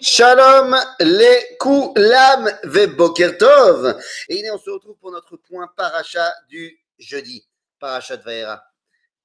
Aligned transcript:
Shalom 0.00 0.76
les 1.00 1.56
koulam 1.58 2.50
ve 2.64 2.86
Et 4.28 4.50
on 4.50 4.58
se 4.58 4.70
retrouve 4.70 4.96
pour 4.98 5.10
notre 5.10 5.36
point 5.36 5.68
paracha 5.76 6.32
du 6.48 6.78
jeudi, 6.98 7.46
paracha 7.78 8.16
de 8.16 8.22
Vaera. 8.22 8.64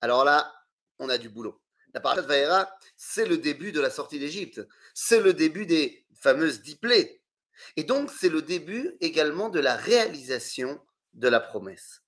Alors 0.01 0.25
là, 0.25 0.51
on 0.99 1.09
a 1.09 1.17
du 1.17 1.29
boulot. 1.29 1.61
La 1.93 1.99
paracha 1.99 2.21
de 2.21 2.27
Vaera, 2.27 2.69
c'est 2.95 3.25
le 3.25 3.37
début 3.37 3.71
de 3.71 3.81
la 3.81 3.89
sortie 3.89 4.19
d'Égypte. 4.19 4.61
C'est 4.93 5.21
le 5.21 5.33
début 5.33 5.65
des 5.65 6.05
fameuses 6.13 6.61
dix 6.61 6.77
Et 7.75 7.83
donc, 7.83 8.09
c'est 8.11 8.29
le 8.29 8.41
début 8.41 8.95
également 9.01 9.49
de 9.49 9.59
la 9.59 9.75
réalisation 9.75 10.79
de 11.13 11.27
la 11.27 11.39
promesse. 11.39 12.01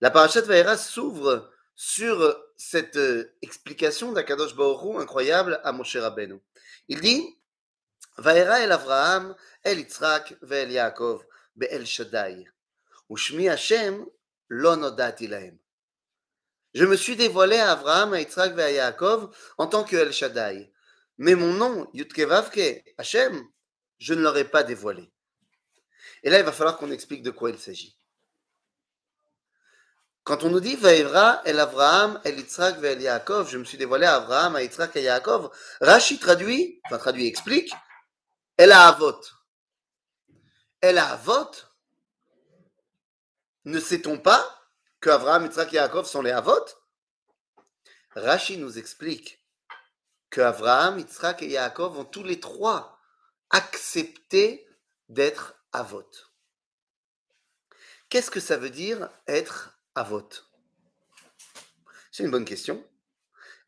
La 0.00 0.10
paracha 0.10 0.40
de 0.40 0.46
Vaera 0.46 0.76
s'ouvre 0.76 1.51
sur 1.74 2.36
cette 2.56 2.96
euh, 2.96 3.34
explication 3.42 4.12
d'Akadosh 4.12 4.54
Baoru 4.54 5.00
incroyable 5.00 5.60
à 5.64 5.72
Moshe 5.72 5.96
Rabbeinu. 5.96 6.38
Il 6.88 7.00
dit 7.00 7.24
Vaera 8.18 8.60
el 8.60 8.72
Avraham, 8.72 9.34
el 9.64 9.78
Yitzhak, 9.78 10.36
ve'el 10.42 10.70
Yaakov, 10.72 11.24
be'el 11.56 11.86
Shaddai. 11.86 12.46
Ushmi 13.08 13.48
Hashem. 13.48 14.06
Je 16.74 16.84
me 16.84 16.96
suis 16.96 17.16
dévoilé 17.16 17.56
à 17.56 17.72
Abraham, 17.72 18.12
à 18.12 18.20
Yitzhak 18.20 18.58
et 18.58 18.62
à 18.62 18.70
Yaakov 18.70 19.34
en 19.56 19.66
tant 19.66 19.82
que 19.82 19.96
El 19.96 20.12
Shaddai. 20.12 20.70
Mais 21.16 21.34
mon 21.34 21.54
nom, 21.54 21.88
Yutkevavke, 21.94 22.84
Hashem, 22.98 23.42
je 23.98 24.12
ne 24.12 24.20
l'aurais 24.20 24.44
pas 24.44 24.62
dévoilé. 24.62 25.10
Et 26.22 26.28
là, 26.28 26.38
il 26.38 26.44
va 26.44 26.52
falloir 26.52 26.76
qu'on 26.76 26.90
explique 26.90 27.22
de 27.22 27.30
quoi 27.30 27.48
il 27.48 27.58
s'agit. 27.58 27.98
Quand 30.24 30.44
on 30.44 30.50
nous 30.50 30.60
dit 30.60 30.76
Vaïvra, 30.76 31.42
El 31.44 31.58
Avraham, 31.58 32.20
El 32.24 32.38
Yitzhak, 32.38 32.80
Yaakov, 32.80 33.50
je 33.50 33.58
me 33.58 33.64
suis 33.64 33.76
dévoilé 33.76 34.06
à 34.06 34.16
Avraham, 34.16 34.54
à 34.54 34.62
Yitzhak 34.62 34.94
et 34.94 35.02
Yaakov, 35.02 35.50
Rashi 35.80 36.20
traduit, 36.20 36.80
enfin 36.84 36.98
traduit, 36.98 37.26
explique, 37.26 37.72
El 38.56 38.70
Avot. 38.70 39.20
El 40.80 40.98
Avot, 40.98 41.50
ne 43.64 43.80
sait-on 43.80 44.18
pas 44.18 44.46
que 45.00 45.10
Avraham, 45.10 45.44
Yitzhak 45.46 45.72
et 45.72 45.76
Yaakov 45.76 46.06
sont 46.06 46.22
les 46.22 46.30
Avot 46.30 46.66
Rashi 48.14 48.58
nous 48.58 48.78
explique 48.78 49.44
que 50.30 50.40
Avraham, 50.40 51.00
Yitzhak 51.00 51.42
et 51.42 51.48
Yaakov 51.48 51.98
ont 51.98 52.04
tous 52.04 52.22
les 52.22 52.38
trois 52.38 52.96
accepté 53.50 54.68
d'être 55.08 55.56
Avot. 55.72 56.08
Qu'est-ce 58.08 58.30
que 58.30 58.40
ça 58.40 58.56
veut 58.56 58.70
dire 58.70 59.08
être 59.26 59.72
Avot 59.94 60.28
C'est 62.10 62.24
une 62.24 62.30
bonne 62.30 62.46
question. 62.46 62.82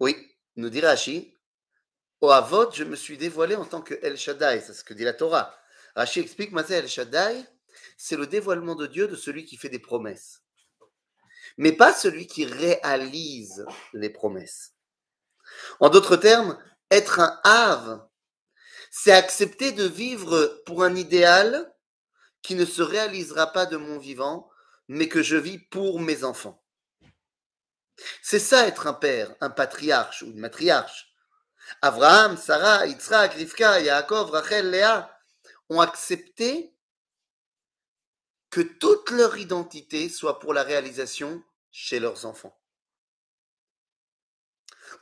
Oui, 0.00 0.17
nous 0.56 0.70
dit 0.70 0.81
Rashi, 0.81 1.36
au 2.22 2.31
Avot, 2.31 2.70
je 2.72 2.84
me 2.84 2.97
suis 2.97 3.19
dévoilé 3.19 3.56
en 3.56 3.66
tant 3.66 3.83
que 3.83 3.94
El 4.03 4.16
Shaddai, 4.16 4.62
c'est 4.62 4.72
ce 4.72 4.84
que 4.84 4.94
dit 4.94 5.05
la 5.05 5.12
Torah. 5.12 5.55
Rashi 5.94 6.20
explique, 6.20 6.53
Mazé 6.53 6.77
El 6.77 6.89
Shaddai, 6.89 7.44
c'est 7.98 8.16
le 8.16 8.27
dévoilement 8.27 8.75
de 8.75 8.86
Dieu 8.86 9.06
de 9.06 9.16
celui 9.16 9.44
qui 9.44 9.58
fait 9.58 9.69
des 9.69 9.78
promesses, 9.78 10.42
mais 11.58 11.72
pas 11.72 11.92
celui 11.92 12.27
qui 12.27 12.47
réalise 12.47 13.66
les 13.92 14.09
promesses. 14.09 14.72
En 15.78 15.91
d'autres 15.91 16.16
termes, 16.16 16.59
être 16.91 17.20
un 17.20 17.38
Av, 17.44 18.09
c'est 18.91 19.12
accepter 19.12 19.72
de 19.72 19.84
vivre 19.84 20.62
pour 20.64 20.84
un 20.84 20.97
idéal 20.97 21.70
qui 22.41 22.55
ne 22.55 22.64
se 22.64 22.81
réalisera 22.81 23.53
pas 23.53 23.66
de 23.66 23.77
mon 23.77 23.98
vivant, 23.98 24.48
mais 24.89 25.09
que 25.09 25.23
je 25.23 25.37
vis 25.37 25.59
pour 25.59 26.01
mes 26.01 26.25
enfants. 26.25 26.63
C'est 28.23 28.39
ça 28.39 28.67
être 28.67 28.87
un 28.87 28.95
père, 28.95 29.35
un 29.41 29.51
patriarche 29.51 30.23
ou 30.23 30.27
une 30.27 30.41
matriarche. 30.41 31.13
Abraham, 31.81 32.37
Sarah, 32.37 32.87
Yitzhak, 32.87 33.35
Rivka, 33.35 33.81
Yaakov, 33.81 34.31
Rachel, 34.31 34.71
Léa 34.71 35.11
ont 35.69 35.81
accepté 35.81 36.75
que 38.51 38.61
toute 38.61 39.11
leur 39.11 39.37
identité 39.37 40.09
soit 40.09 40.39
pour 40.39 40.55
la 40.55 40.62
réalisation 40.62 41.43
chez 41.73 41.99
leurs 41.99 42.27
enfants. 42.27 42.56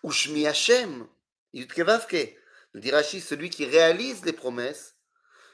Ushmi 0.05 0.47
Hashem, 0.47 1.07
Yutkevavke, 1.53 2.37
nous 2.75 2.81
dit 2.81 2.91
celui 3.21 3.51
qui 3.51 3.67
réalise 3.67 4.25
les 4.25 4.33
promesses, 4.33 4.97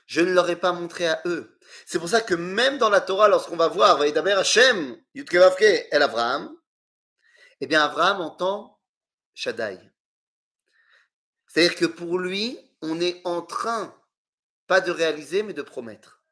je 0.06 0.21
ne 0.21 0.33
leur 0.33 0.49
ai 0.49 0.56
pas 0.56 0.72
montré 0.72 1.09
à 1.09 1.21
eux. 1.27 1.57
C'est 1.87 1.99
pour 1.99 2.09
ça 2.09 2.21
que 2.21 2.34
même 2.34 2.79
dans 2.79 2.91
la 2.91 3.01
Torah, 3.01 3.29
lorsqu'on 3.29 3.56
va 3.56 3.69
voir 3.69 3.99
d'abord 4.12 4.39
Hashem, 4.39 4.97
Yudkevavke, 5.15 5.89
El 5.91 6.03
Avraham, 6.03 6.55
eh 7.61 7.67
bien 7.67 7.83
Avraham 7.83 8.21
entend 8.21 8.79
Shaddai. 9.34 9.79
C'est-à-dire 11.47 11.77
que 11.77 11.87
pour 11.87 12.19
lui, 12.19 12.59
on 12.83 13.01
est 13.01 13.21
en 13.25 13.43
train, 13.43 13.95
pas 14.67 14.81
de 14.81 14.91
réaliser, 14.91 15.43
mais 15.43 15.55
de 15.55 15.62
promettre. 15.62 16.23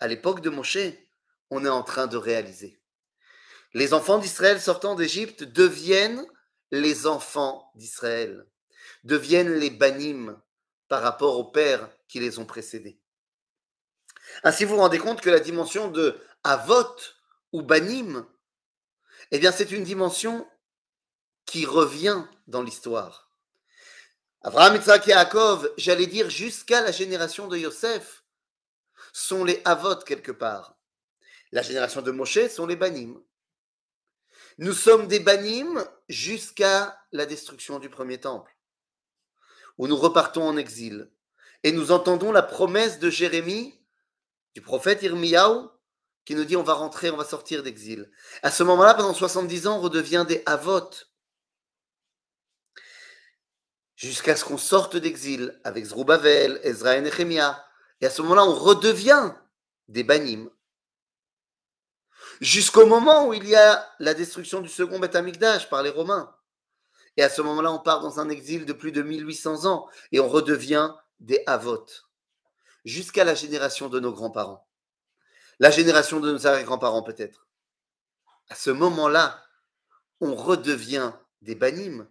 À 0.00 0.08
l'époque 0.08 0.40
de 0.40 0.50
Moshe, 0.50 0.78
on 1.50 1.64
est 1.64 1.70
en 1.70 1.82
train 1.82 2.06
de 2.06 2.16
réaliser. 2.16 2.80
Les 3.74 3.94
enfants 3.94 4.18
d'Israël 4.18 4.60
sortant 4.60 4.94
d'Égypte 4.94 5.44
deviennent 5.44 6.26
les 6.70 7.06
enfants 7.06 7.70
d'Israël, 7.74 8.46
deviennent 9.04 9.54
les 9.54 9.70
banim 9.70 10.40
par 10.88 11.02
rapport 11.02 11.38
aux 11.38 11.50
pères 11.50 11.88
qui 12.08 12.20
les 12.20 12.38
ont 12.38 12.46
précédés. 12.46 13.00
Ainsi, 14.44 14.64
vous 14.64 14.74
vous 14.74 14.80
rendez 14.80 14.98
compte 14.98 15.20
que 15.20 15.30
la 15.30 15.40
dimension 15.40 15.90
de 15.90 16.20
Avot 16.44 16.96
ou 17.52 17.62
Banim, 17.62 18.26
eh 19.30 19.38
bien, 19.38 19.52
c'est 19.52 19.70
une 19.70 19.84
dimension 19.84 20.46
qui 21.44 21.66
revient 21.66 22.24
dans 22.46 22.62
l'histoire. 22.62 23.30
Abraham, 24.42 24.76
Isaac 24.76 25.08
et 25.08 25.10
Yaakov, 25.10 25.72
j'allais 25.76 26.06
dire 26.06 26.30
jusqu'à 26.30 26.80
la 26.80 26.92
génération 26.92 27.48
de 27.48 27.56
Yosef, 27.56 28.24
sont 29.12 29.44
les 29.44 29.60
Avot 29.64 29.96
quelque 29.96 30.32
part. 30.32 30.78
La 31.50 31.62
génération 31.62 32.02
de 32.02 32.10
Moshe 32.10 32.48
sont 32.48 32.66
les 32.66 32.76
Banim. 32.76 33.20
Nous 34.58 34.72
sommes 34.72 35.06
des 35.06 35.20
Banim 35.20 35.84
jusqu'à 36.08 37.00
la 37.12 37.26
destruction 37.26 37.78
du 37.78 37.88
premier 37.88 38.18
temple, 38.18 38.56
où 39.78 39.86
nous 39.86 39.96
repartons 39.96 40.42
en 40.42 40.56
exil. 40.56 41.10
Et 41.64 41.72
nous 41.72 41.90
entendons 41.90 42.30
la 42.30 42.42
promesse 42.42 42.98
de 42.98 43.10
Jérémie 43.10 43.77
du 44.58 44.62
prophète 44.62 45.04
Irmiyahu 45.04 45.68
qui 46.24 46.34
nous 46.34 46.44
dit 46.44 46.56
on 46.56 46.64
va 46.64 46.72
rentrer, 46.72 47.10
on 47.10 47.16
va 47.16 47.24
sortir 47.24 47.62
d'exil. 47.62 48.10
À 48.42 48.50
ce 48.50 48.64
moment-là, 48.64 48.94
pendant 48.94 49.14
70 49.14 49.68
ans, 49.68 49.78
on 49.78 49.80
redevient 49.80 50.24
des 50.26 50.42
Avot. 50.46 50.90
Jusqu'à 53.94 54.34
ce 54.34 54.44
qu'on 54.44 54.58
sorte 54.58 54.96
d'exil 54.96 55.60
avec 55.62 55.84
Zrubavel, 55.84 56.58
Ezra 56.64 56.96
et 56.96 57.02
Nehemiah. 57.02 57.64
Et 58.00 58.06
à 58.06 58.10
ce 58.10 58.20
moment-là, 58.22 58.46
on 58.46 58.54
redevient 58.56 59.32
des 59.86 60.02
Banim. 60.02 60.50
Jusqu'au 62.40 62.84
moment 62.84 63.28
où 63.28 63.34
il 63.34 63.46
y 63.46 63.54
a 63.54 63.88
la 64.00 64.12
destruction 64.12 64.60
du 64.60 64.68
second 64.68 64.98
Beth 64.98 65.14
Amikdash 65.14 65.70
par 65.70 65.84
les 65.84 65.90
Romains. 65.90 66.34
Et 67.16 67.22
à 67.22 67.28
ce 67.28 67.42
moment-là, 67.42 67.70
on 67.70 67.78
part 67.78 68.00
dans 68.00 68.18
un 68.18 68.28
exil 68.28 68.66
de 68.66 68.72
plus 68.72 68.90
de 68.90 69.02
1800 69.02 69.66
ans 69.66 69.88
et 70.10 70.18
on 70.18 70.28
redevient 70.28 70.90
des 71.20 71.44
Avot 71.46 71.86
jusqu'à 72.84 73.24
la 73.24 73.34
génération 73.34 73.88
de 73.88 74.00
nos 74.00 74.12
grands-parents, 74.12 74.66
la 75.58 75.70
génération 75.70 76.20
de 76.20 76.32
nos 76.32 76.46
arrière-grands-parents 76.46 77.02
peut-être. 77.02 77.46
À 78.48 78.54
ce 78.54 78.70
moment-là, 78.70 79.42
on 80.20 80.34
redevient 80.34 81.12
des 81.42 81.54
banimes, 81.54 82.08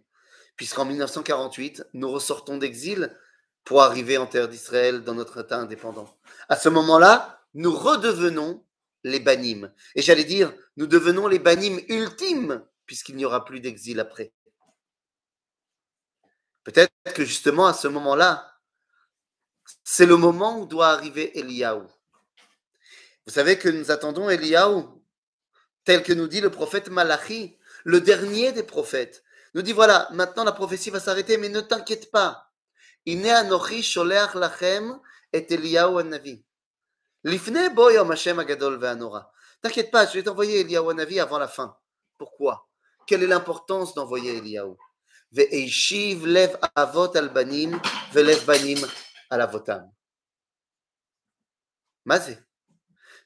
puisqu'en 0.55 0.85
1948, 0.85 1.87
nous 1.93 2.09
ressortons 2.09 2.57
d'exil 2.57 3.15
pour 3.63 3.81
arriver 3.81 4.17
en 4.17 4.27
terre 4.27 4.47
d'Israël 4.47 5.03
dans 5.03 5.13
notre 5.13 5.41
état 5.41 5.57
indépendant. 5.57 6.17
À 6.49 6.55
ce 6.55 6.69
moment-là, 6.69 7.41
nous 7.53 7.75
redevenons 7.75 8.63
les 9.03 9.19
banimes. 9.19 9.73
Et 9.95 10.01
j'allais 10.01 10.23
dire, 10.23 10.53
nous 10.77 10.87
devenons 10.87 11.27
les 11.27 11.39
banimes 11.39 11.79
ultimes, 11.89 12.63
puisqu'il 12.85 13.15
n'y 13.15 13.25
aura 13.25 13.45
plus 13.45 13.59
d'exil 13.59 13.99
après. 13.99 14.33
Peut-être 16.63 16.91
que 17.13 17.23
justement 17.23 17.67
à 17.67 17.73
ce 17.73 17.87
moment-là, 17.87 18.56
c'est 19.83 20.05
le 20.05 20.17
moment 20.17 20.59
où 20.59 20.65
doit 20.65 20.89
arriver 20.89 21.37
Eliaou. 21.37 21.85
Vous 23.25 23.33
savez 23.33 23.57
que 23.57 23.69
nous 23.69 23.91
attendons 23.91 24.29
Eliaou, 24.29 25.03
tel 25.83 26.03
que 26.03 26.13
nous 26.13 26.27
dit 26.27 26.41
le 26.41 26.49
prophète 26.49 26.89
Malachi, 26.89 27.57
le 27.83 28.01
dernier 28.01 28.51
des 28.51 28.63
prophètes. 28.63 29.23
Nous 29.53 29.61
dit 29.61 29.73
voilà, 29.73 30.07
maintenant 30.11 30.43
la 30.43 30.51
prophétie 30.51 30.89
va 30.89 30.99
s'arrêter, 30.99 31.37
mais 31.37 31.49
ne 31.49 31.61
t'inquiète 31.61 32.11
pas. 32.11 32.51
Ine 33.05 33.27
anochi 33.27 33.83
sholeach 33.83 34.35
lachem 34.35 34.99
et 35.33 35.51
Eliaou 35.53 36.01
navi. 36.03 36.43
Lifne 37.23 37.73
boyom 37.73 38.11
Hashem 38.11 38.39
agadol 38.39 38.77
ve'anora. 38.77 39.31
T'inquiète 39.61 39.91
pas, 39.91 40.05
je 40.05 40.13
vais 40.13 40.23
t'envoyer 40.23 40.61
Eliaou 40.61 40.93
navi 40.93 41.19
avant 41.19 41.39
la 41.39 41.47
fin. 41.47 41.77
Pourquoi? 42.17 42.67
Quelle 43.05 43.23
est 43.23 43.27
l'importance 43.27 43.93
d'envoyer 43.93 44.37
Eliaou 44.37 44.77
lev 45.31 46.57
avot 46.75 47.11
ve'lev 47.11 48.45
banim 48.45 48.87
à 49.29 49.37
la 49.37 49.45
votam. 49.45 49.91
Mazé. 52.05 52.37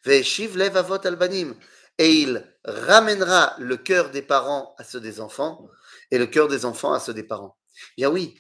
Veshiv 0.04 0.58
lev 0.58 0.76
avot 0.78 1.06
albanim. 1.06 1.56
Et 1.98 2.22
il 2.22 2.58
ramènera 2.64 3.56
le 3.60 3.78
cœur 3.78 4.10
des 4.10 4.22
parents 4.22 4.74
à 4.78 4.84
ceux 4.84 5.00
des 5.00 5.20
enfants 5.20 5.70
et 6.10 6.18
le 6.18 6.26
cœur 6.26 6.48
des 6.48 6.66
enfants 6.66 6.94
à 6.94 7.00
ceux 7.00 7.14
des 7.14 7.24
parents. 7.24 7.58
Bien 7.98 8.10
oui, 8.10 8.40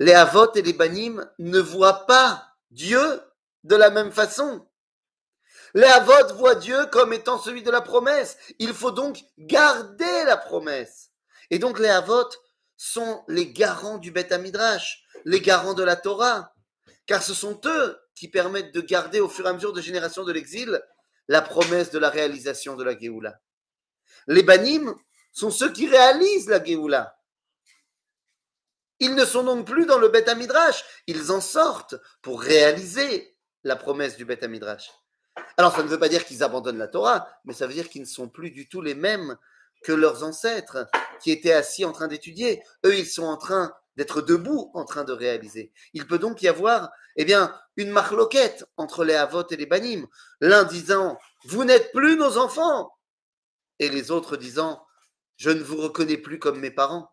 les 0.00 0.12
Havot 0.12 0.52
et 0.54 0.62
les 0.62 0.72
Banim 0.72 1.24
ne 1.38 1.60
voient 1.60 2.06
pas 2.06 2.48
Dieu 2.70 3.20
de 3.62 3.76
la 3.76 3.90
même 3.90 4.12
façon. 4.12 4.68
Les 5.74 5.84
Havot 5.84 6.34
voient 6.34 6.56
Dieu 6.56 6.86
comme 6.86 7.12
étant 7.12 7.38
celui 7.38 7.62
de 7.62 7.70
la 7.70 7.80
promesse. 7.80 8.36
Il 8.58 8.74
faut 8.74 8.90
donc 8.90 9.24
garder 9.38 10.24
la 10.24 10.36
promesse. 10.36 11.10
Et 11.50 11.58
donc 11.58 11.78
les 11.78 11.88
Havot 11.88 12.28
sont 12.76 13.24
les 13.28 13.52
garants 13.52 13.98
du 13.98 14.10
Beth 14.10 14.32
Midrash, 14.32 15.04
les 15.24 15.40
garants 15.40 15.74
de 15.74 15.84
la 15.84 15.96
Torah, 15.96 16.53
car 17.06 17.22
ce 17.22 17.34
sont 17.34 17.60
eux 17.66 17.98
qui 18.14 18.28
permettent 18.28 18.74
de 18.74 18.80
garder 18.80 19.20
au 19.20 19.28
fur 19.28 19.46
et 19.46 19.48
à 19.48 19.52
mesure 19.52 19.72
de 19.72 19.80
générations 19.80 20.24
de 20.24 20.32
l'exil 20.32 20.80
la 21.28 21.42
promesse 21.42 21.90
de 21.90 21.98
la 21.98 22.10
réalisation 22.10 22.76
de 22.76 22.84
la 22.84 22.98
Géoula. 22.98 23.40
Les 24.26 24.42
Banim 24.42 24.94
sont 25.32 25.50
ceux 25.50 25.72
qui 25.72 25.88
réalisent 25.88 26.48
la 26.48 26.62
Géoula. 26.62 27.18
Ils 29.00 29.14
ne 29.14 29.24
sont 29.24 29.42
donc 29.42 29.66
plus 29.66 29.86
dans 29.86 29.98
le 29.98 30.08
Beth 30.08 30.34
Midrash, 30.36 30.84
ils 31.06 31.32
en 31.32 31.40
sortent 31.40 31.96
pour 32.22 32.40
réaliser 32.40 33.36
la 33.64 33.76
promesse 33.76 34.16
du 34.16 34.24
Beth 34.24 34.44
Midrash. 34.44 34.90
Alors 35.56 35.74
ça 35.74 35.82
ne 35.82 35.88
veut 35.88 35.98
pas 35.98 36.08
dire 36.08 36.24
qu'ils 36.24 36.42
abandonnent 36.42 36.78
la 36.78 36.88
Torah, 36.88 37.28
mais 37.44 37.54
ça 37.54 37.66
veut 37.66 37.74
dire 37.74 37.88
qu'ils 37.88 38.02
ne 38.02 38.06
sont 38.06 38.28
plus 38.28 38.50
du 38.50 38.68
tout 38.68 38.80
les 38.80 38.94
mêmes 38.94 39.36
que 39.82 39.92
leurs 39.92 40.22
ancêtres 40.22 40.86
qui 41.20 41.30
étaient 41.30 41.52
assis 41.52 41.84
en 41.84 41.92
train 41.92 42.08
d'étudier. 42.08 42.62
Eux, 42.84 42.96
ils 42.96 43.06
sont 43.06 43.24
en 43.24 43.36
train 43.36 43.74
d'être 43.96 44.22
debout 44.22 44.70
en 44.74 44.84
train 44.84 45.04
de 45.04 45.12
réaliser. 45.12 45.72
Il 45.92 46.06
peut 46.06 46.18
donc 46.18 46.42
y 46.42 46.48
avoir 46.48 46.90
eh 47.16 47.24
bien, 47.24 47.54
une 47.76 47.90
marloquette 47.90 48.64
entre 48.76 49.04
les 49.04 49.14
Havot 49.14 49.46
et 49.50 49.56
les 49.56 49.66
Banim. 49.66 50.06
L'un 50.40 50.64
disant 50.64 51.18
Vous 51.44 51.64
n'êtes 51.64 51.92
plus 51.92 52.16
nos 52.16 52.38
enfants 52.38 52.92
et 53.78 53.88
les 53.88 54.10
autres 54.10 54.36
disant 54.36 54.84
Je 55.36 55.50
ne 55.50 55.62
vous 55.62 55.76
reconnais 55.76 56.16
plus 56.16 56.38
comme 56.38 56.58
mes 56.60 56.70
parents. 56.70 57.10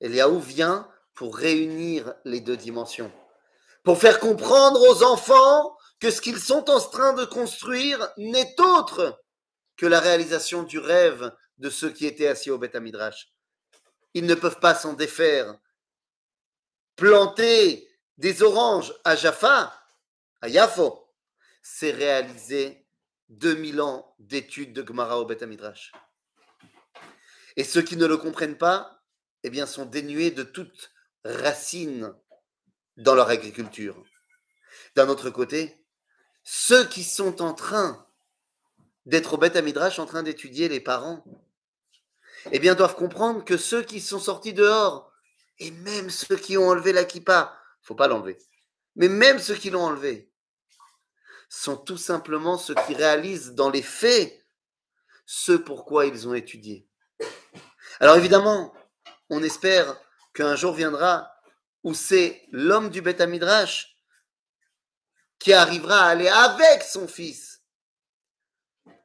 Eliaou 0.00 0.40
vient 0.40 0.88
pour 1.14 1.36
réunir 1.36 2.14
les 2.24 2.40
deux 2.40 2.56
dimensions, 2.56 3.12
pour 3.82 3.98
faire 3.98 4.20
comprendre 4.20 4.80
aux 4.88 5.02
enfants 5.04 5.76
que 6.00 6.10
ce 6.10 6.20
qu'ils 6.20 6.40
sont 6.40 6.68
en 6.70 6.80
train 6.80 7.14
de 7.14 7.24
construire 7.24 8.12
n'est 8.18 8.54
autre 8.60 9.20
que 9.76 9.86
la 9.86 10.00
réalisation 10.00 10.62
du 10.62 10.78
rêve 10.78 11.32
de 11.58 11.70
ceux 11.70 11.90
qui 11.90 12.06
étaient 12.06 12.26
assis 12.26 12.50
au 12.50 12.58
Beth 12.58 12.74
Midrash. 12.76 13.32
Ils 14.14 14.26
ne 14.26 14.34
peuvent 14.34 14.60
pas 14.60 14.74
s'en 14.74 14.92
défaire. 14.92 15.58
Planter 16.96 17.88
des 18.18 18.42
oranges 18.42 18.94
à 19.04 19.16
Jaffa, 19.16 19.74
à 20.40 20.48
Yafo, 20.48 21.10
c'est 21.62 21.90
réaliser 21.90 22.86
2000 23.30 23.80
ans 23.80 24.14
d'études 24.18 24.72
de 24.72 24.86
Gemara 24.86 25.18
au 25.18 25.24
Beth 25.24 25.42
Midrash. 25.42 25.92
Et 27.56 27.64
ceux 27.64 27.82
qui 27.82 27.96
ne 27.96 28.06
le 28.06 28.16
comprennent 28.16 28.58
pas, 28.58 29.02
eh 29.42 29.50
bien, 29.50 29.66
sont 29.66 29.86
dénués 29.86 30.30
de 30.30 30.42
toute 30.42 30.92
racine 31.24 32.14
dans 32.96 33.14
leur 33.14 33.28
agriculture. 33.28 34.04
D'un 34.94 35.08
autre 35.08 35.30
côté, 35.30 35.84
ceux 36.42 36.86
qui 36.86 37.02
sont 37.02 37.42
en 37.42 37.54
train 37.54 38.06
d'être 39.06 39.34
au 39.34 39.38
Beth 39.38 39.56
Midrash, 39.56 39.98
en 39.98 40.06
train 40.06 40.22
d'étudier 40.22 40.68
les 40.68 40.80
parents, 40.80 41.24
eh 42.52 42.58
bien, 42.58 42.74
doivent 42.74 42.96
comprendre 42.96 43.44
que 43.44 43.56
ceux 43.56 43.82
qui 43.82 44.00
sont 44.00 44.18
sortis 44.18 44.52
dehors, 44.52 45.12
et 45.58 45.70
même 45.70 46.10
ceux 46.10 46.36
qui 46.36 46.58
ont 46.58 46.68
enlevé 46.68 46.92
la 46.92 47.04
kippa, 47.04 47.56
faut 47.82 47.94
pas 47.94 48.08
l'enlever, 48.08 48.38
mais 48.96 49.08
même 49.08 49.38
ceux 49.38 49.54
qui 49.54 49.70
l'ont 49.70 49.84
enlevé, 49.84 50.30
sont 51.48 51.76
tout 51.76 51.98
simplement 51.98 52.58
ceux 52.58 52.74
qui 52.86 52.94
réalisent 52.94 53.52
dans 53.52 53.70
les 53.70 53.82
faits 53.82 54.44
ce 55.26 55.52
pourquoi 55.52 56.06
ils 56.06 56.26
ont 56.26 56.34
étudié. 56.34 56.88
Alors 58.00 58.16
évidemment, 58.16 58.74
on 59.30 59.42
espère 59.42 59.96
qu'un 60.34 60.56
jour 60.56 60.74
viendra 60.74 61.30
où 61.84 61.94
c'est 61.94 62.42
l'homme 62.50 62.90
du 62.90 63.02
Beth 63.02 63.20
Midrash 63.20 63.96
qui 65.38 65.52
arrivera 65.52 66.00
à 66.00 66.08
aller 66.08 66.28
avec 66.28 66.82
son 66.82 67.06
fils, 67.06 67.62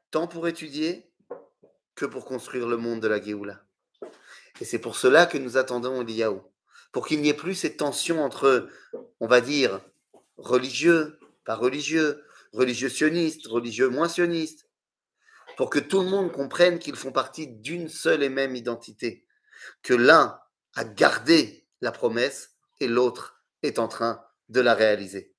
tant 0.09 0.27
pour 0.27 0.47
étudier 0.47 1.08
que 2.00 2.06
pour 2.06 2.24
construire 2.24 2.66
le 2.66 2.78
monde 2.78 3.01
de 3.01 3.10
la 3.10 3.22
Géoula. 3.22 3.62
Et 4.62 4.66
c'est 4.66 4.80
pour 4.80 4.96
cela 4.96 5.25
que 5.25 5.38
nous 5.38 5.57
attendons 5.57 6.01
Eliyahu, 6.01 6.40
pour 6.94 7.06
qu'il 7.06 7.22
n'y 7.22 7.28
ait 7.28 7.34
plus 7.34 7.56
cette 7.56 7.75
tension 7.75 8.24
entre, 8.24 8.69
on 9.19 9.28
va 9.28 9.42
dire, 9.42 9.81
religieux, 10.38 11.19
pas 11.44 11.56
religieux, 11.56 12.24
religieux 12.54 12.88
sionistes, 12.88 13.48
religieux 13.48 13.90
moins 13.90 14.07
sionistes, 14.07 14.69
pour 15.57 15.69
que 15.69 15.80
tout 15.80 16.00
le 16.00 16.07
monde 16.07 16.31
comprenne 16.31 16.80
qu'ils 16.80 16.96
font 16.96 17.12
partie 17.12 17.48
d'une 17.48 17.90
seule 17.90 18.24
et 18.24 18.30
même 18.30 18.56
identité, 18.56 19.25
que 19.84 19.94
l'un 19.94 20.40
a 20.75 20.86
gardé 20.86 21.68
la 21.81 21.92
promesse 21.92 22.56
et 22.80 22.88
l'autre 22.88 23.44
est 23.62 23.78
en 23.78 23.90
train 23.90 24.24
de 24.48 24.62
la 24.62 24.74
réaliser. 24.74 25.34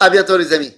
À 0.00 0.10
bientôt 0.10 0.36
les 0.36 0.52
amis. 0.52 0.76